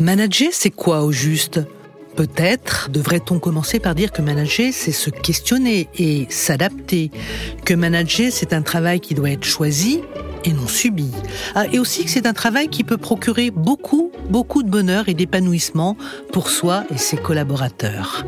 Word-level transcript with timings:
Manager, 0.00 0.50
c'est 0.52 0.70
quoi 0.70 1.02
au 1.02 1.10
juste? 1.10 1.60
Peut-être 2.14 2.88
devrait-on 2.90 3.40
commencer 3.40 3.80
par 3.80 3.96
dire 3.96 4.12
que 4.12 4.22
manager, 4.22 4.70
c'est 4.72 4.92
se 4.92 5.10
questionner 5.10 5.88
et 5.98 6.26
s'adapter. 6.30 7.10
Que 7.64 7.74
manager, 7.74 8.30
c'est 8.30 8.52
un 8.52 8.62
travail 8.62 9.00
qui 9.00 9.14
doit 9.14 9.30
être 9.30 9.44
choisi 9.44 10.02
et 10.44 10.52
non 10.52 10.68
subi. 10.68 11.10
Ah, 11.56 11.66
et 11.72 11.80
aussi 11.80 12.04
que 12.04 12.10
c'est 12.10 12.26
un 12.26 12.32
travail 12.32 12.68
qui 12.68 12.84
peut 12.84 12.96
procurer 12.96 13.50
beaucoup, 13.50 14.12
beaucoup 14.30 14.62
de 14.62 14.70
bonheur 14.70 15.08
et 15.08 15.14
d'épanouissement 15.14 15.96
pour 16.32 16.48
soi 16.48 16.84
et 16.94 16.98
ses 16.98 17.16
collaborateurs. 17.16 18.24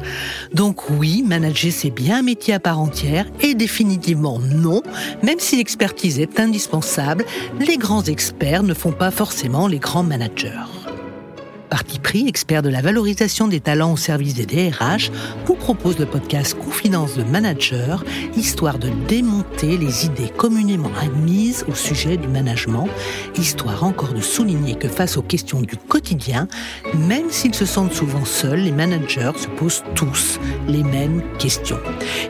Donc 0.53 0.91
oui, 0.91 1.23
manager, 1.25 1.71
c'est 1.73 1.91
bien 1.91 2.19
un 2.19 2.23
métier 2.23 2.55
à 2.55 2.61
part 2.61 2.81
entière 2.81 3.27
et 3.41 3.55
définitivement 3.55 4.41
non, 4.41 4.83
même 5.23 5.39
si 5.39 5.57
l'expertise 5.57 6.19
est 6.19 6.41
indispensable, 6.41 7.25
les 7.61 7.77
grands 7.77 8.03
experts 8.03 8.65
ne 8.65 8.75
font 8.75 8.93
pas 8.93 9.13
forcément 9.13 9.69
les 9.69 9.79
grands 9.79 10.03
managers. 10.03 10.80
Parti 11.71 12.01
pris, 12.01 12.27
expert 12.27 12.63
de 12.63 12.69
la 12.69 12.83
valorisation 12.83 13.47
des 13.47 13.61
talents 13.61 13.93
au 13.93 13.97
service 13.97 14.35
des 14.35 14.45
DRH, 14.45 15.13
vous 15.47 15.55
propose 15.55 16.01
le 16.01 16.07
podcast 16.07 16.59
Confidence 16.59 17.17
de 17.17 17.23
Manager, 17.23 18.05
histoire 18.37 18.81
de 18.81 18.89
démonter 19.07 19.79
les 19.79 20.07
idées 20.07 20.31
communément 20.37 20.91
admises 21.01 21.65
au 21.69 21.75
sujet 21.75 22.17
du 22.17 22.27
management, 22.27 22.89
histoire 23.39 23.85
encore 23.85 24.13
de 24.15 24.21
souligner 24.21 24.75
que 24.75 24.89
face 24.89 25.17
aux 25.17 25.23
questions 25.23 25.61
du 25.61 25.77
quotidien, 25.77 26.49
même 26.95 27.31
s'ils 27.31 27.55
se 27.55 27.67
sentent 27.67 27.95
souvent 27.95 28.25
seuls, 28.25 28.61
les 28.61 28.73
managers 28.73 29.33
se 29.37 29.47
posent 29.47 29.85
tous 29.95 30.41
les 30.67 30.83
mêmes 30.83 31.23
questions. 31.39 31.79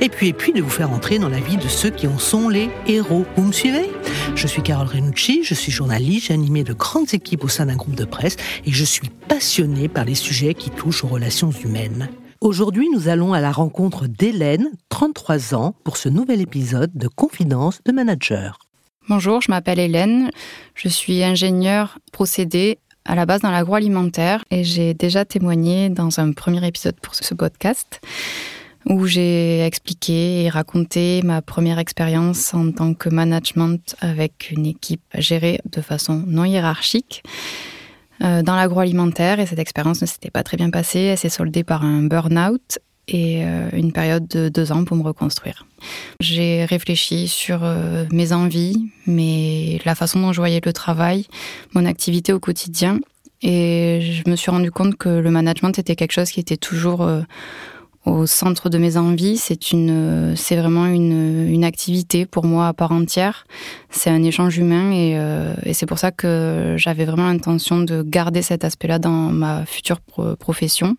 Et 0.02 0.10
puis, 0.10 0.28
et 0.28 0.32
puis 0.34 0.52
de 0.52 0.60
vous 0.60 0.68
faire 0.68 0.92
entrer 0.92 1.18
dans 1.18 1.30
la 1.30 1.40
vie 1.40 1.56
de 1.56 1.68
ceux 1.68 1.90
qui 1.90 2.06
en 2.06 2.18
sont 2.18 2.50
les 2.50 2.68
héros. 2.86 3.24
Vous 3.36 3.44
me 3.44 3.52
suivez? 3.52 3.90
Je 4.34 4.46
suis 4.46 4.62
Carole 4.62 4.88
Renucci, 4.88 5.44
je 5.44 5.54
suis 5.54 5.72
journaliste, 5.72 6.26
j'ai 6.26 6.34
animé 6.34 6.62
de 6.62 6.74
grandes 6.74 7.14
équipes 7.14 7.44
au 7.44 7.48
sein 7.48 7.66
d'un 7.66 7.76
groupe 7.76 7.94
de 7.94 8.04
presse 8.04 8.36
et 8.66 8.72
je 8.72 8.84
suis 8.84 9.08
passionné 9.30 9.86
par 9.88 10.04
les 10.04 10.16
sujets 10.16 10.54
qui 10.54 10.70
touchent 10.70 11.04
aux 11.04 11.08
relations 11.08 11.52
humaines. 11.52 12.08
Aujourd'hui, 12.40 12.88
nous 12.92 13.06
allons 13.06 13.32
à 13.32 13.40
la 13.40 13.52
rencontre 13.52 14.08
d'Hélène, 14.08 14.72
33 14.88 15.54
ans, 15.54 15.76
pour 15.84 15.98
ce 15.98 16.08
nouvel 16.08 16.40
épisode 16.40 16.90
de 16.94 17.06
Confidence 17.06 17.80
de 17.86 17.92
Manager. 17.92 18.58
Bonjour, 19.08 19.40
je 19.40 19.52
m'appelle 19.52 19.78
Hélène, 19.78 20.32
je 20.74 20.88
suis 20.88 21.22
ingénieure 21.22 22.00
procédé 22.10 22.78
à 23.04 23.14
la 23.14 23.24
base 23.24 23.42
dans 23.42 23.52
l'agroalimentaire 23.52 24.44
et 24.50 24.64
j'ai 24.64 24.94
déjà 24.94 25.24
témoigné 25.24 25.90
dans 25.90 26.18
un 26.18 26.32
premier 26.32 26.66
épisode 26.66 26.98
pour 27.00 27.14
ce 27.14 27.32
podcast 27.32 28.00
où 28.84 29.06
j'ai 29.06 29.64
expliqué 29.64 30.42
et 30.42 30.48
raconté 30.48 31.22
ma 31.22 31.40
première 31.40 31.78
expérience 31.78 32.52
en 32.52 32.72
tant 32.72 32.94
que 32.94 33.08
management 33.08 33.94
avec 34.00 34.50
une 34.50 34.66
équipe 34.66 35.04
gérée 35.14 35.60
de 35.70 35.80
façon 35.80 36.24
non 36.26 36.44
hiérarchique. 36.44 37.22
Euh, 38.22 38.42
dans 38.42 38.54
l'agroalimentaire 38.54 39.40
et 39.40 39.46
cette 39.46 39.58
expérience 39.58 40.02
ne 40.02 40.06
s'était 40.06 40.30
pas 40.30 40.42
très 40.42 40.56
bien 40.56 40.70
passée. 40.70 41.00
Elle 41.00 41.18
s'est 41.18 41.28
soldée 41.30 41.64
par 41.64 41.84
un 41.84 42.02
burn-out 42.02 42.78
et 43.08 43.44
euh, 43.44 43.68
une 43.72 43.92
période 43.92 44.28
de 44.28 44.48
deux 44.48 44.72
ans 44.72 44.84
pour 44.84 44.96
me 44.96 45.02
reconstruire. 45.02 45.66
J'ai 46.20 46.64
réfléchi 46.64 47.28
sur 47.28 47.64
euh, 47.64 48.04
mes 48.12 48.32
envies, 48.32 48.90
mais 49.06 49.80
la 49.84 49.94
façon 49.94 50.20
dont 50.20 50.32
je 50.32 50.40
voyais 50.40 50.60
le 50.64 50.72
travail, 50.72 51.26
mon 51.72 51.86
activité 51.86 52.32
au 52.32 52.40
quotidien, 52.40 53.00
et 53.42 54.00
je 54.02 54.30
me 54.30 54.36
suis 54.36 54.50
rendu 54.50 54.70
compte 54.70 54.96
que 54.96 55.08
le 55.08 55.30
management 55.30 55.78
était 55.78 55.96
quelque 55.96 56.12
chose 56.12 56.30
qui 56.30 56.40
était 56.40 56.58
toujours 56.58 57.08
au 58.06 58.26
centre 58.26 58.70
de 58.70 58.78
mes 58.78 58.96
envies. 58.96 59.36
C'est 59.36 59.72
une, 59.72 60.34
c'est 60.36 60.56
vraiment 60.56 60.86
une, 60.86 61.48
une, 61.48 61.64
activité 61.64 62.26
pour 62.26 62.44
moi 62.44 62.68
à 62.68 62.72
part 62.72 62.92
entière. 62.92 63.46
C'est 63.90 64.10
un 64.10 64.22
échange 64.22 64.56
humain 64.58 64.90
et, 64.92 65.18
euh, 65.18 65.54
c'est 65.72 65.86
pour 65.86 65.98
ça 65.98 66.10
que 66.10 66.74
j'avais 66.78 67.04
vraiment 67.04 67.26
l'intention 67.26 67.80
de 67.80 68.02
garder 68.02 68.42
cet 68.42 68.64
aspect-là 68.64 68.98
dans 68.98 69.10
ma 69.10 69.66
future 69.66 70.00
profession. 70.38 70.96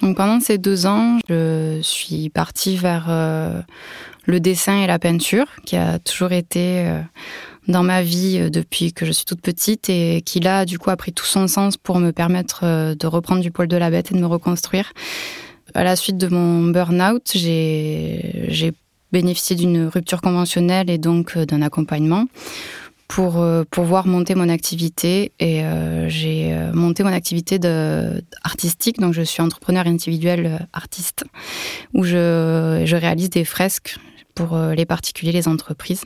Donc 0.00 0.16
pendant 0.16 0.40
ces 0.40 0.58
deux 0.58 0.86
ans, 0.86 1.18
je 1.28 1.80
suis 1.82 2.30
partie 2.30 2.76
vers 2.76 3.06
euh, 3.08 3.60
le 4.24 4.40
dessin 4.40 4.82
et 4.82 4.86
la 4.86 4.98
peinture, 4.98 5.46
qui 5.66 5.76
a 5.76 5.98
toujours 5.98 6.32
été 6.32 6.86
euh, 6.86 7.00
dans 7.66 7.82
ma 7.82 8.02
vie 8.02 8.48
depuis 8.50 8.92
que 8.92 9.04
je 9.04 9.12
suis 9.12 9.24
toute 9.24 9.42
petite 9.42 9.90
et 9.90 10.22
qui 10.24 10.40
là, 10.40 10.64
du 10.64 10.78
coup, 10.78 10.90
a 10.90 10.96
pris 10.96 11.12
tout 11.12 11.26
son 11.26 11.48
sens 11.48 11.76
pour 11.76 11.98
me 11.98 12.12
permettre 12.12 12.94
de 12.94 13.06
reprendre 13.06 13.42
du 13.42 13.50
poil 13.50 13.68
de 13.68 13.76
la 13.76 13.90
bête 13.90 14.12
et 14.12 14.14
de 14.14 14.20
me 14.20 14.26
reconstruire. 14.26 14.92
À 15.74 15.84
la 15.84 15.96
suite 15.96 16.16
de 16.16 16.28
mon 16.28 16.64
burn-out, 16.70 17.30
j'ai 17.34 18.72
bénéficié 19.12 19.56
d'une 19.56 19.86
rupture 19.86 20.20
conventionnelle 20.20 20.90
et 20.90 20.98
donc 20.98 21.36
euh, 21.36 21.46
d'un 21.46 21.62
accompagnement 21.62 22.26
pour 23.06 23.38
euh, 23.38 23.64
pouvoir 23.70 24.06
monter 24.06 24.34
mon 24.34 24.48
activité. 24.48 25.32
Et 25.40 25.62
euh, 25.64 26.08
j'ai 26.08 26.54
monté 26.74 27.02
mon 27.02 27.12
activité 27.12 27.58
artistique. 28.44 28.98
Donc 28.98 29.14
je 29.14 29.22
suis 29.22 29.42
entrepreneur 29.42 29.86
individuel 29.86 30.66
artiste 30.72 31.24
où 31.94 32.04
je 32.04 32.94
réalise 32.94 33.30
des 33.30 33.44
fresques 33.44 33.98
pour 34.34 34.56
les 34.56 34.86
particuliers 34.86 35.32
les 35.32 35.48
entreprises. 35.48 36.04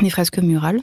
Des 0.00 0.10
fresques 0.10 0.38
murales 0.38 0.80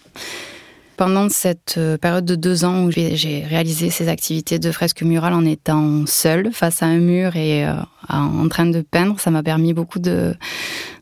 pendant 0.96 1.30
cette 1.30 1.76
euh, 1.78 1.98
période 1.98 2.26
de 2.26 2.36
deux 2.36 2.66
ans 2.66 2.86
où 2.86 2.92
j'ai 2.92 3.44
réalisé 3.48 3.90
ces 3.90 4.08
activités 4.08 4.60
de 4.60 4.72
fresque 4.72 5.02
murale 5.02 5.34
en 5.34 5.46
étant 5.46 6.06
seule 6.06 6.52
face 6.52 6.82
à 6.84 6.88
un 6.88 6.98
mur 6.98 7.36
et 7.36 7.66
euh, 7.66 7.74
en 8.10 8.48
train 8.50 8.66
de 8.66 8.82
peindre, 8.82 9.20
ça 9.20 9.32
m'a 9.32 9.44
permis 9.44 9.74
beaucoup 9.74 10.00
de, 10.00 10.36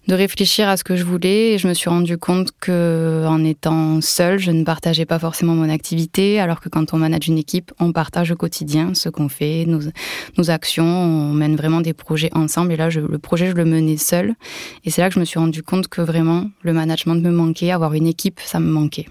de 0.08 0.16
réfléchir 0.16 0.68
à 0.68 0.78
ce 0.78 0.84
que 0.84 0.96
je 0.96 1.04
voulais 1.04 1.54
et 1.54 1.58
je 1.58 1.68
me 1.68 1.74
suis 1.74 1.90
rendu 1.90 2.18
compte 2.18 2.50
que 2.60 3.26
en 3.28 3.44
étant 3.44 4.02
seule, 4.02 4.38
je 4.38 4.52
ne 4.52 4.64
partageais 4.64 5.06
pas 5.06 5.20
forcément 5.20 5.54
mon 5.54 5.70
activité, 5.70 6.40
alors 6.40 6.60
que 6.60 6.70
quand 6.70 6.94
on 6.94 6.98
manage 6.98 7.28
une 7.28 7.38
équipe, 7.38 7.72
on 7.80 7.92
partage 7.92 8.32
au 8.32 8.36
quotidien 8.36 8.94
ce 8.94 9.10
qu'on 9.10 9.30
fait, 9.30 9.66
nos, 9.66 9.80
nos, 10.38 10.50
actions, 10.50 10.86
on 10.86 11.34
mène 11.34 11.56
vraiment 11.56 11.82
des 11.82 11.94
projets 11.94 12.30
ensemble. 12.34 12.74
Et 12.74 12.78
là, 12.78 12.90
le 12.90 13.18
projet, 13.20 13.50
je 13.50 13.56
le 13.56 13.66
menais 13.66 13.98
seule. 13.98 14.34
Et 14.84 14.90
c'est 14.90 15.02
là 15.02 15.10
que 15.10 15.16
je 15.16 15.20
me 15.20 15.26
suis 15.26 15.40
rendu 15.40 15.64
compte 15.64 15.88
que 15.88 16.02
vraiment 16.02 16.50
le 16.62 16.74
management 16.74 17.16
me 17.16 17.32
manquait, 17.32 17.72
avoir 17.72 17.94
une 17.94 18.08
équipe, 18.08 18.40
ça 18.44 18.60
me 18.60 18.70
manquait. 18.70 19.08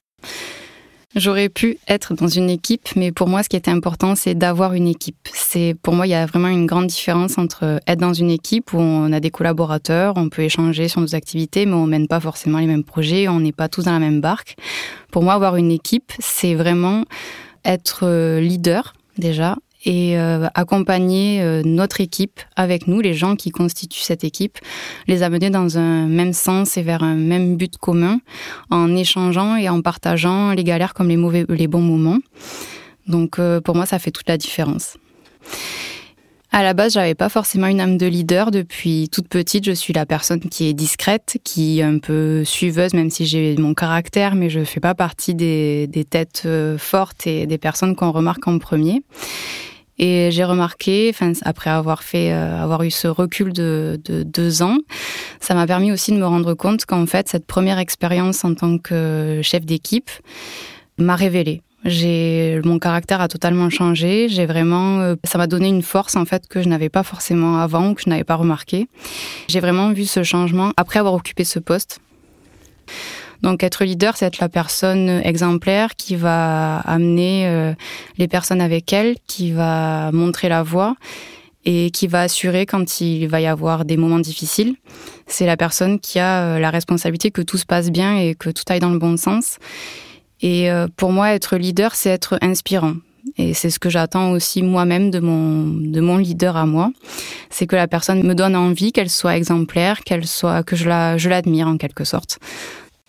J'aurais 1.14 1.50
pu 1.50 1.76
être 1.88 2.14
dans 2.14 2.26
une 2.26 2.48
équipe, 2.48 2.88
mais 2.96 3.12
pour 3.12 3.28
moi, 3.28 3.42
ce 3.42 3.50
qui 3.50 3.56
était 3.56 3.70
important, 3.70 4.14
c'est 4.14 4.34
d'avoir 4.34 4.72
une 4.72 4.88
équipe. 4.88 5.28
C'est 5.34 5.76
pour 5.82 5.92
moi, 5.92 6.06
il 6.06 6.10
y 6.10 6.14
a 6.14 6.24
vraiment 6.24 6.48
une 6.48 6.64
grande 6.64 6.86
différence 6.86 7.36
entre 7.36 7.80
être 7.86 7.98
dans 7.98 8.14
une 8.14 8.30
équipe 8.30 8.72
où 8.72 8.78
on 8.78 9.12
a 9.12 9.20
des 9.20 9.30
collaborateurs, 9.30 10.14
on 10.16 10.30
peut 10.30 10.42
échanger 10.42 10.88
sur 10.88 11.02
nos 11.02 11.14
activités, 11.14 11.66
mais 11.66 11.74
on 11.74 11.86
mène 11.86 12.08
pas 12.08 12.20
forcément 12.20 12.58
les 12.58 12.66
mêmes 12.66 12.84
projets, 12.84 13.28
on 13.28 13.40
n'est 13.40 13.52
pas 13.52 13.68
tous 13.68 13.84
dans 13.84 13.92
la 13.92 13.98
même 13.98 14.22
barque. 14.22 14.56
Pour 15.10 15.22
moi, 15.22 15.34
avoir 15.34 15.56
une 15.56 15.70
équipe, 15.70 16.12
c'est 16.18 16.54
vraiment 16.54 17.04
être 17.64 18.00
euh, 18.04 18.40
leader 18.40 18.94
déjà 19.18 19.56
et 19.84 20.18
euh, 20.18 20.46
accompagner 20.54 21.42
euh, 21.42 21.62
notre 21.64 22.00
équipe 22.00 22.40
avec 22.56 22.86
nous, 22.86 23.00
les 23.00 23.14
gens 23.14 23.36
qui 23.36 23.50
constituent 23.50 24.02
cette 24.02 24.24
équipe, 24.24 24.58
les 25.06 25.22
amener 25.22 25.50
dans 25.50 25.78
un 25.78 26.06
même 26.06 26.32
sens 26.32 26.76
et 26.76 26.82
vers 26.82 27.02
un 27.02 27.14
même 27.14 27.56
but 27.56 27.76
commun, 27.78 28.20
en 28.70 28.94
échangeant 28.94 29.56
et 29.56 29.68
en 29.68 29.82
partageant 29.82 30.52
les 30.52 30.64
galères 30.64 30.94
comme 30.94 31.08
les 31.08 31.16
mauvais, 31.16 31.44
les 31.48 31.66
bons 31.66 31.80
moments. 31.80 32.18
Donc 33.08 33.38
euh, 33.38 33.60
pour 33.60 33.74
moi, 33.74 33.86
ça 33.86 33.98
fait 33.98 34.12
toute 34.12 34.28
la 34.28 34.38
différence. 34.38 34.96
À 36.54 36.62
la 36.62 36.74
base, 36.74 36.92
j'avais 36.92 37.14
pas 37.14 37.30
forcément 37.30 37.66
une 37.66 37.80
âme 37.80 37.96
de 37.96 38.04
leader. 38.04 38.50
Depuis 38.50 39.08
toute 39.10 39.26
petite, 39.26 39.64
je 39.64 39.72
suis 39.72 39.94
la 39.94 40.04
personne 40.04 40.40
qui 40.40 40.68
est 40.68 40.74
discrète, 40.74 41.38
qui 41.44 41.80
est 41.80 41.82
un 41.82 41.98
peu 41.98 42.44
suiveuse, 42.44 42.92
même 42.92 43.08
si 43.08 43.24
j'ai 43.24 43.56
mon 43.56 43.72
caractère, 43.72 44.34
mais 44.34 44.50
je 44.50 44.62
fais 44.62 44.78
pas 44.78 44.94
partie 44.94 45.34
des, 45.34 45.86
des 45.86 46.04
têtes 46.04 46.46
fortes 46.76 47.26
et 47.26 47.46
des 47.46 47.56
personnes 47.56 47.96
qu'on 47.96 48.12
remarque 48.12 48.46
en 48.46 48.58
premier. 48.58 49.02
Et 49.98 50.30
j'ai 50.30 50.44
remarqué, 50.44 51.14
après 51.42 51.70
avoir 51.70 52.02
fait, 52.02 52.32
euh, 52.32 52.62
avoir 52.62 52.82
eu 52.82 52.90
ce 52.90 53.08
recul 53.08 53.52
de, 53.52 54.00
de 54.04 54.22
deux 54.22 54.62
ans, 54.62 54.78
ça 55.40 55.54
m'a 55.54 55.66
permis 55.66 55.92
aussi 55.92 56.12
de 56.12 56.16
me 56.16 56.26
rendre 56.26 56.54
compte 56.54 56.86
qu'en 56.86 57.06
fait, 57.06 57.28
cette 57.28 57.46
première 57.46 57.78
expérience 57.78 58.44
en 58.44 58.54
tant 58.54 58.78
que 58.78 59.40
chef 59.42 59.64
d'équipe 59.64 60.10
m'a 60.98 61.16
révélé. 61.16 61.62
J'ai 61.84 62.60
mon 62.64 62.78
caractère 62.78 63.20
a 63.20 63.28
totalement 63.28 63.68
changé. 63.68 64.28
J'ai 64.28 64.46
vraiment, 64.46 65.00
euh, 65.00 65.16
ça 65.24 65.36
m'a 65.36 65.48
donné 65.48 65.68
une 65.68 65.82
force 65.82 66.14
en 66.14 66.24
fait 66.24 66.46
que 66.46 66.62
je 66.62 66.68
n'avais 66.68 66.88
pas 66.88 67.02
forcément 67.02 67.58
avant 67.58 67.90
ou 67.90 67.94
que 67.94 68.02
je 68.02 68.08
n'avais 68.08 68.24
pas 68.24 68.36
remarqué. 68.36 68.86
J'ai 69.48 69.60
vraiment 69.60 69.92
vu 69.92 70.04
ce 70.04 70.22
changement 70.22 70.72
après 70.76 71.00
avoir 71.00 71.14
occupé 71.14 71.44
ce 71.44 71.58
poste. 71.58 72.00
Donc 73.42 73.62
être 73.64 73.84
leader, 73.84 74.16
c'est 74.16 74.26
être 74.26 74.38
la 74.38 74.48
personne 74.48 75.20
exemplaire 75.24 75.96
qui 75.96 76.16
va 76.16 76.78
amener 76.78 77.46
euh, 77.48 77.74
les 78.18 78.28
personnes 78.28 78.60
avec 78.60 78.92
elle, 78.92 79.16
qui 79.26 79.52
va 79.52 80.10
montrer 80.12 80.48
la 80.48 80.62
voie 80.62 80.94
et 81.64 81.90
qui 81.90 82.06
va 82.06 82.22
assurer 82.22 82.66
quand 82.66 83.00
il 83.00 83.26
va 83.26 83.40
y 83.40 83.46
avoir 83.46 83.84
des 83.84 83.96
moments 83.96 84.18
difficiles. 84.18 84.74
C'est 85.26 85.46
la 85.46 85.56
personne 85.56 86.00
qui 86.00 86.18
a 86.18 86.42
euh, 86.42 86.58
la 86.58 86.70
responsabilité 86.70 87.30
que 87.30 87.42
tout 87.42 87.58
se 87.58 87.66
passe 87.66 87.90
bien 87.90 88.16
et 88.16 88.34
que 88.34 88.50
tout 88.50 88.64
aille 88.68 88.80
dans 88.80 88.90
le 88.90 88.98
bon 88.98 89.16
sens. 89.16 89.58
Et 90.40 90.70
euh, 90.70 90.88
pour 90.96 91.12
moi, 91.12 91.32
être 91.32 91.56
leader, 91.56 91.94
c'est 91.94 92.10
être 92.10 92.38
inspirant. 92.42 92.94
Et 93.38 93.54
c'est 93.54 93.70
ce 93.70 93.78
que 93.78 93.88
j'attends 93.88 94.32
aussi 94.32 94.62
moi-même 94.62 95.10
de 95.10 95.20
mon, 95.20 95.64
de 95.64 96.00
mon 96.00 96.18
leader 96.18 96.56
à 96.56 96.66
moi. 96.66 96.90
C'est 97.50 97.66
que 97.66 97.76
la 97.76 97.86
personne 97.86 98.22
me 98.24 98.34
donne 98.34 98.56
envie, 98.56 98.92
qu'elle 98.92 99.08
soit 99.08 99.36
exemplaire, 99.36 100.00
qu'elle 100.00 100.26
soit, 100.26 100.64
que 100.64 100.74
je 100.74 100.88
la, 100.88 101.16
je 101.16 101.28
l'admire 101.28 101.68
en 101.68 101.76
quelque 101.76 102.04
sorte. 102.04 102.38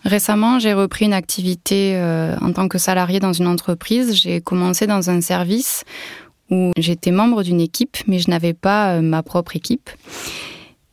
Récemment, 0.04 0.58
j'ai 0.58 0.74
repris 0.74 1.06
une 1.06 1.14
activité 1.14 1.96
euh, 1.96 2.36
en 2.40 2.52
tant 2.52 2.68
que 2.68 2.78
salarié 2.78 3.20
dans 3.20 3.32
une 3.32 3.46
entreprise. 3.46 4.14
J'ai 4.14 4.40
commencé 4.40 4.86
dans 4.86 5.10
un 5.10 5.20
service 5.20 5.84
où 6.50 6.72
j'étais 6.76 7.10
membre 7.10 7.42
d'une 7.42 7.60
équipe, 7.60 7.96
mais 8.06 8.18
je 8.18 8.28
n'avais 8.30 8.52
pas 8.52 9.00
ma 9.00 9.22
propre 9.22 9.56
équipe. 9.56 9.90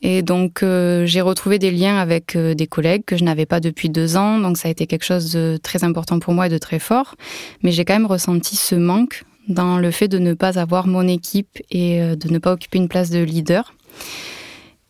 Et 0.00 0.22
donc 0.22 0.64
j'ai 1.04 1.20
retrouvé 1.20 1.58
des 1.58 1.70
liens 1.70 1.98
avec 1.98 2.36
des 2.36 2.66
collègues 2.66 3.04
que 3.04 3.16
je 3.16 3.22
n'avais 3.22 3.46
pas 3.46 3.60
depuis 3.60 3.88
deux 3.90 4.16
ans, 4.16 4.38
donc 4.38 4.56
ça 4.56 4.66
a 4.66 4.70
été 4.70 4.86
quelque 4.86 5.04
chose 5.04 5.30
de 5.30 5.60
très 5.62 5.84
important 5.84 6.18
pour 6.18 6.32
moi 6.32 6.46
et 6.46 6.48
de 6.48 6.58
très 6.58 6.78
fort. 6.78 7.14
Mais 7.62 7.70
j'ai 7.70 7.84
quand 7.84 7.92
même 7.92 8.06
ressenti 8.06 8.56
ce 8.56 8.74
manque 8.74 9.24
dans 9.46 9.78
le 9.78 9.90
fait 9.90 10.08
de 10.08 10.18
ne 10.18 10.32
pas 10.32 10.58
avoir 10.58 10.86
mon 10.86 11.06
équipe 11.06 11.62
et 11.70 12.00
de 12.00 12.28
ne 12.32 12.38
pas 12.38 12.52
occuper 12.52 12.78
une 12.78 12.88
place 12.88 13.10
de 13.10 13.22
leader. 13.22 13.74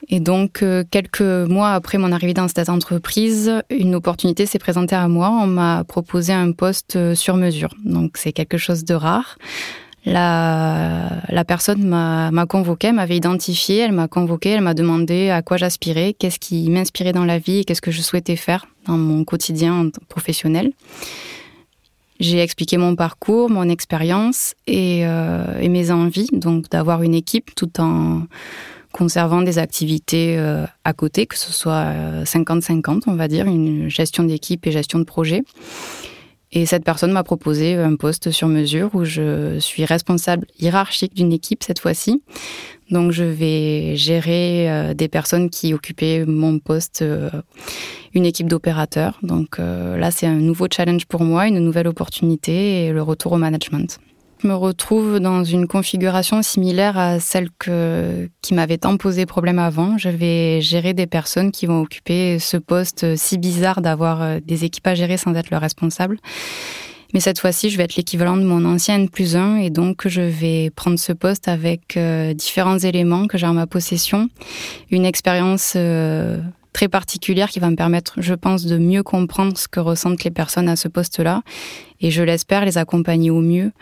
Et 0.08 0.20
donc, 0.20 0.62
euh, 0.62 0.84
quelques 0.90 1.20
mois 1.20 1.70
après 1.70 1.98
mon 1.98 2.12
arrivée 2.12 2.34
dans 2.34 2.48
cette 2.48 2.68
entreprise, 2.68 3.62
une 3.70 3.94
opportunité 3.94 4.46
s'est 4.46 4.58
présentée 4.58 4.96
à 4.96 5.08
moi. 5.08 5.30
On 5.30 5.46
m'a 5.46 5.84
proposé 5.84 6.32
un 6.32 6.52
poste 6.52 6.96
euh, 6.96 7.14
sur 7.14 7.36
mesure. 7.36 7.70
Donc, 7.84 8.16
c'est 8.16 8.32
quelque 8.32 8.58
chose 8.58 8.84
de 8.84 8.94
rare. 8.94 9.38
La, 10.04 11.44
personne 11.46 11.84
m'a 11.86 12.46
convoqué, 12.46 12.90
m'avait 12.90 13.16
identifié, 13.16 13.78
elle 13.78 13.92
m'a 13.92 14.08
convoqué, 14.08 14.50
elle 14.50 14.60
m'a 14.60 14.74
demandé 14.74 15.30
à 15.30 15.42
quoi 15.42 15.56
j'aspirais, 15.56 16.14
qu'est-ce 16.18 16.40
qui 16.40 16.68
m'inspirait 16.70 17.12
dans 17.12 17.24
la 17.24 17.38
vie 17.38 17.64
qu'est-ce 17.64 17.80
que 17.80 17.92
je 17.92 18.02
souhaitais 18.02 18.34
faire 18.34 18.66
dans 18.86 18.98
mon 18.98 19.22
quotidien 19.22 19.90
professionnel. 20.08 20.72
J'ai 22.18 22.40
expliqué 22.40 22.78
mon 22.78 22.96
parcours, 22.96 23.48
mon 23.48 23.68
expérience 23.68 24.54
et, 24.66 25.06
euh, 25.06 25.58
et 25.60 25.68
mes 25.68 25.92
envies, 25.92 26.28
donc 26.32 26.68
d'avoir 26.68 27.02
une 27.02 27.14
équipe 27.14 27.54
tout 27.54 27.80
en 27.80 28.22
conservant 28.92 29.42
des 29.42 29.58
activités 29.58 30.36
euh, 30.38 30.64
à 30.84 30.92
côté, 30.92 31.26
que 31.26 31.36
ce 31.36 31.52
soit 31.52 31.86
50-50, 32.24 32.96
euh, 32.96 33.00
on 33.06 33.14
va 33.14 33.28
dire, 33.28 33.46
une 33.46 33.88
gestion 33.88 34.24
d'équipe 34.24 34.66
et 34.66 34.72
gestion 34.72 34.98
de 34.98 35.04
projet. 35.04 35.42
Et 36.54 36.66
cette 36.66 36.84
personne 36.84 37.12
m'a 37.12 37.24
proposé 37.24 37.76
un 37.76 37.96
poste 37.96 38.30
sur 38.30 38.46
mesure 38.46 38.90
où 38.94 39.04
je 39.04 39.58
suis 39.58 39.86
responsable 39.86 40.46
hiérarchique 40.60 41.14
d'une 41.14 41.32
équipe 41.32 41.64
cette 41.64 41.78
fois-ci. 41.78 42.22
Donc 42.90 43.10
je 43.10 43.24
vais 43.24 43.96
gérer 43.96 44.70
euh, 44.70 44.92
des 44.92 45.08
personnes 45.08 45.48
qui 45.48 45.72
occupaient 45.72 46.26
mon 46.26 46.58
poste, 46.58 47.02
une 48.12 48.26
équipe 48.26 48.48
d'opérateurs. 48.48 49.18
Donc 49.22 49.58
là, 49.58 50.10
c'est 50.10 50.26
un 50.26 50.34
nouveau 50.34 50.66
challenge 50.70 51.06
pour 51.06 51.22
moi, 51.22 51.48
une 51.48 51.58
nouvelle 51.58 51.88
opportunité 51.88 52.84
et 52.84 52.92
le 52.92 53.02
retour 53.02 53.32
au 53.32 53.38
management 53.38 53.98
me 54.46 54.54
retrouve 54.54 55.20
dans 55.20 55.44
une 55.44 55.66
configuration 55.66 56.42
similaire 56.42 56.98
à 56.98 57.20
celle 57.20 57.48
que, 57.58 58.28
qui 58.40 58.54
m'avait 58.54 58.78
tant 58.78 58.96
posé 58.96 59.26
problème 59.26 59.58
avant. 59.58 59.98
Je 59.98 60.08
vais 60.08 60.60
gérer 60.60 60.94
des 60.94 61.06
personnes 61.06 61.50
qui 61.50 61.66
vont 61.66 61.80
occuper 61.82 62.38
ce 62.38 62.56
poste 62.56 63.16
si 63.16 63.38
bizarre 63.38 63.80
d'avoir 63.80 64.22
euh, 64.22 64.40
des 64.44 64.64
équipes 64.64 64.86
à 64.86 64.94
gérer 64.94 65.16
sans 65.16 65.34
être 65.34 65.50
le 65.50 65.56
responsable. 65.56 66.18
Mais 67.14 67.20
cette 67.20 67.38
fois-ci, 67.38 67.68
je 67.68 67.76
vais 67.76 67.84
être 67.84 67.96
l'équivalent 67.96 68.36
de 68.36 68.42
mon 68.42 68.64
ancien 68.64 68.94
N 68.96 69.08
plus 69.08 69.36
1 69.36 69.56
et 69.56 69.70
donc 69.70 70.08
je 70.08 70.22
vais 70.22 70.70
prendre 70.70 70.98
ce 70.98 71.12
poste 71.12 71.46
avec 71.46 71.96
euh, 71.96 72.32
différents 72.32 72.78
éléments 72.78 73.26
que 73.26 73.36
j'ai 73.36 73.46
en 73.46 73.52
ma 73.52 73.66
possession. 73.66 74.28
Une 74.90 75.04
expérience 75.04 75.74
euh, 75.76 76.40
très 76.72 76.88
particulière 76.88 77.50
qui 77.50 77.60
va 77.60 77.68
me 77.68 77.76
permettre, 77.76 78.14
je 78.16 78.34
pense, 78.34 78.64
de 78.64 78.78
mieux 78.78 79.02
comprendre 79.02 79.58
ce 79.58 79.68
que 79.68 79.80
ressentent 79.80 80.24
les 80.24 80.30
personnes 80.30 80.68
à 80.68 80.76
ce 80.76 80.88
poste-là 80.88 81.42
et 82.00 82.10
je 82.10 82.22
l'espère 82.22 82.64
les 82.64 82.78
accompagner 82.78 83.30
au 83.30 83.40
mieux 83.40 83.72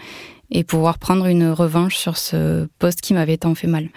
et 0.50 0.64
pouvoir 0.64 0.98
prendre 0.98 1.26
une 1.26 1.50
revanche 1.50 1.96
sur 1.96 2.16
ce 2.16 2.68
poste 2.78 3.00
qui 3.00 3.14
m'avait 3.14 3.36
tant 3.36 3.54
fait 3.54 3.66
mal. 3.66 3.88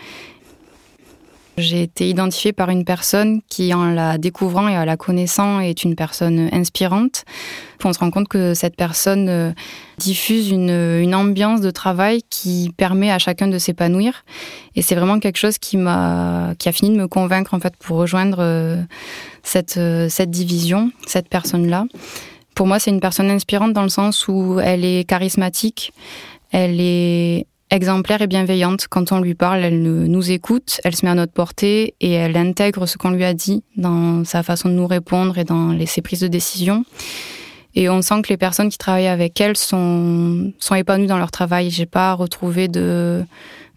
J'ai 1.58 1.84
été 1.84 2.10
identifiée 2.10 2.52
par 2.52 2.70
une 2.72 2.84
personne 2.84 3.42
qui, 3.48 3.76
en 3.76 3.86
la 3.92 4.18
découvrant 4.18 4.68
et 4.68 4.76
en 4.76 4.86
la 4.86 4.98
connaissant, 4.98 5.60
est 5.60 5.84
une 5.84 5.96
personne 5.96 6.50
inspirante. 6.52 7.26
On 7.84 7.94
se 7.94 8.00
rend 8.00 8.10
compte 8.10 8.28
que 8.28 8.56
cette 8.56 8.76
personne 8.76 9.30
euh, 9.30 9.52
diffuse 10.00 10.50
une, 10.50 11.14
ambiance 11.14 11.62
de 11.62 11.70
travail 11.70 12.22
qui 12.30 12.72
permet 12.76 13.12
à 13.12 13.20
chacun 13.20 13.48
de 13.48 13.60
s'épanouir. 13.60 14.26
Et 14.76 14.82
c'est 14.82 14.96
vraiment 14.96 15.20
quelque 15.20 15.38
chose 15.38 15.60
qui 15.60 15.78
m'a, 15.78 16.54
qui 16.58 16.70
a 16.70 16.72
fini 16.72 16.90
de 16.90 17.00
me 17.00 17.08
convaincre 17.08 17.54
en 17.54 17.60
fait 17.60 17.76
pour 17.78 17.98
rejoindre 17.98 18.38
euh, 18.40 18.82
cette, 19.44 19.78
euh, 19.78 20.08
cette 20.10 20.32
division, 20.32 20.92
cette 21.06 21.30
personne-là. 21.30 21.86
Pour 22.56 22.66
moi, 22.66 22.80
c'est 22.80 22.92
une 22.92 23.02
personne 23.02 23.30
inspirante 23.30 23.74
dans 23.74 23.84
le 23.84 23.90
sens 23.90 24.28
où 24.28 24.60
elle 24.60 24.86
est 24.86 25.08
charismatique, 25.08 25.92
elle 26.54 26.80
est 26.80 27.48
exemplaire 27.72 28.22
et 28.22 28.28
bienveillante. 28.28 28.88
Quand 28.88 29.12
on 29.12 29.20
lui 29.20 29.34
parle, 29.34 29.64
elle 29.66 29.82
nous 29.82 30.32
écoute, 30.32 30.80
elle 30.84 30.96
se 30.96 31.04
met 31.04 31.12
à 31.12 31.16
notre 31.16 31.34
portée 31.34 31.96
et 32.00 32.12
elle 32.12 32.38
intègre 32.38 32.86
ce 32.86 32.98
qu'on 32.98 33.10
lui 33.10 33.26
a 33.26 33.34
dit 33.34 33.64
dans 33.76 34.24
sa 34.24 34.44
façon 34.44 34.70
de 34.70 34.76
nous 34.76 34.88
répondre 34.88 35.38
et 35.40 35.44
dans 35.44 35.76
ses 35.86 36.02
prises 36.02 36.20
de 36.20 36.28
décision. 36.28 36.86
Et 37.76 37.90
on 37.90 38.04
sent 38.04 38.22
que 38.22 38.30
les 38.30 38.38
personnes 38.38 38.70
qui 38.70 38.78
travaillent 38.78 39.08
avec 39.08 39.42
elle 39.42 39.58
sont, 39.58 40.54
sont 40.60 40.76
épanouies 40.76 41.08
dans 41.08 41.18
leur 41.18 41.32
travail. 41.32 41.72
J'ai 41.72 41.88
pas 41.88 42.14
retrouvé 42.14 42.68
de, 42.68 43.26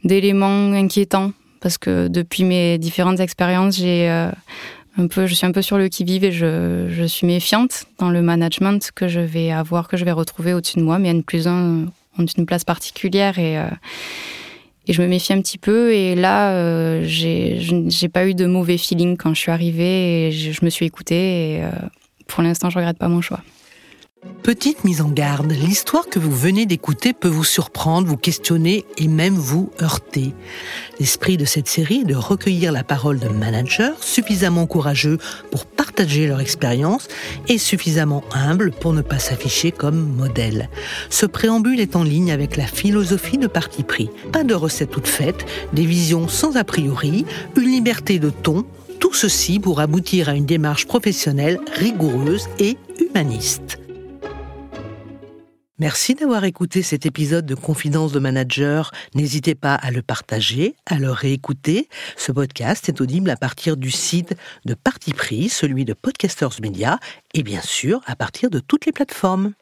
d'éléments 0.04 0.72
inquiétants 0.72 1.32
parce 1.62 1.78
que 1.78 2.08
depuis 2.08 2.44
mes 2.44 2.76
différentes 2.76 3.20
expériences, 3.20 3.76
j'ai 3.78 4.10
euh, 4.10 4.30
un 4.98 5.06
peu, 5.06 5.26
je 5.26 5.34
suis 5.34 5.46
un 5.46 5.52
peu 5.52 5.62
sur 5.62 5.78
le 5.78 5.88
qui-vive 5.88 6.24
et 6.24 6.32
je, 6.32 6.88
je, 6.90 7.04
suis 7.04 7.26
méfiante 7.26 7.86
dans 7.98 8.10
le 8.10 8.20
management 8.20 8.90
que 8.94 9.08
je 9.08 9.20
vais 9.20 9.50
avoir, 9.50 9.88
que 9.88 9.96
je 9.96 10.04
vais 10.04 10.12
retrouver 10.12 10.52
au-dessus 10.52 10.76
de 10.76 10.84
moi. 10.84 10.98
Mais 10.98 11.08
N 11.08 11.22
plus 11.22 11.48
un 11.48 11.86
ont 12.18 12.26
une 12.26 12.46
place 12.46 12.64
particulière 12.64 13.38
et, 13.38 13.58
euh, 13.58 13.68
et 14.86 14.92
je 14.92 15.02
me 15.02 15.08
méfie 15.08 15.32
un 15.32 15.40
petit 15.40 15.58
peu. 15.58 15.92
Et 15.92 16.14
là, 16.14 16.52
euh, 16.52 17.02
j'ai 17.04 18.08
pas 18.08 18.26
eu 18.26 18.34
de 18.34 18.46
mauvais 18.46 18.78
feeling 18.78 19.16
quand 19.16 19.34
je 19.34 19.40
suis 19.40 19.50
arrivée 19.50 20.28
et 20.28 20.32
je, 20.32 20.64
me 20.64 20.70
suis 20.70 20.86
écoutée. 20.86 21.54
Et 21.54 21.62
euh, 21.62 21.70
pour 22.26 22.42
l'instant, 22.42 22.70
je 22.70 22.78
regrette 22.78 22.98
pas 22.98 23.08
mon 23.08 23.20
choix. 23.20 23.40
Petite 24.46 24.84
mise 24.84 25.00
en 25.00 25.08
garde, 25.08 25.50
l'histoire 25.50 26.08
que 26.08 26.20
vous 26.20 26.30
venez 26.30 26.66
d'écouter 26.66 27.12
peut 27.12 27.26
vous 27.26 27.42
surprendre, 27.42 28.06
vous 28.06 28.16
questionner 28.16 28.84
et 28.96 29.08
même 29.08 29.34
vous 29.34 29.72
heurter. 29.82 30.34
L'esprit 31.00 31.36
de 31.36 31.44
cette 31.44 31.66
série 31.66 32.02
est 32.02 32.04
de 32.04 32.14
recueillir 32.14 32.70
la 32.70 32.84
parole 32.84 33.18
de 33.18 33.26
managers 33.26 33.90
suffisamment 34.00 34.68
courageux 34.68 35.18
pour 35.50 35.66
partager 35.66 36.28
leur 36.28 36.38
expérience 36.38 37.08
et 37.48 37.58
suffisamment 37.58 38.22
humbles 38.32 38.70
pour 38.70 38.92
ne 38.92 39.02
pas 39.02 39.18
s'afficher 39.18 39.72
comme 39.72 40.14
modèle. 40.14 40.70
Ce 41.10 41.26
préambule 41.26 41.80
est 41.80 41.96
en 41.96 42.04
ligne 42.04 42.30
avec 42.30 42.56
la 42.56 42.68
philosophie 42.68 43.38
de 43.38 43.48
parti 43.48 43.82
pris. 43.82 44.10
Pas 44.30 44.44
de 44.44 44.54
recettes 44.54 44.92
toutes 44.92 45.08
faites, 45.08 45.44
des 45.72 45.86
visions 45.86 46.28
sans 46.28 46.56
a 46.56 46.62
priori, 46.62 47.26
une 47.56 47.68
liberté 47.68 48.20
de 48.20 48.30
ton, 48.30 48.64
tout 49.00 49.12
ceci 49.12 49.58
pour 49.58 49.80
aboutir 49.80 50.28
à 50.28 50.34
une 50.34 50.46
démarche 50.46 50.86
professionnelle 50.86 51.58
rigoureuse 51.80 52.46
et 52.60 52.76
humaniste. 53.00 53.80
Merci 55.78 56.14
d'avoir 56.14 56.44
écouté 56.44 56.80
cet 56.80 57.04
épisode 57.04 57.44
de 57.44 57.54
Confidence 57.54 58.10
de 58.10 58.18
Manager. 58.18 58.92
N'hésitez 59.14 59.54
pas 59.54 59.74
à 59.74 59.90
le 59.90 60.00
partager, 60.00 60.74
à 60.86 60.96
le 60.96 61.10
réécouter. 61.10 61.90
Ce 62.16 62.32
podcast 62.32 62.88
est 62.88 63.02
audible 63.02 63.28
à 63.28 63.36
partir 63.36 63.76
du 63.76 63.90
site 63.90 64.34
de 64.64 64.72
Parti 64.72 65.12
Pris, 65.12 65.50
celui 65.50 65.84
de 65.84 65.92
Podcasters 65.92 66.62
Media, 66.62 66.98
et 67.34 67.42
bien 67.42 67.60
sûr 67.60 68.00
à 68.06 68.16
partir 68.16 68.48
de 68.48 68.58
toutes 68.58 68.86
les 68.86 68.92
plateformes. 68.92 69.52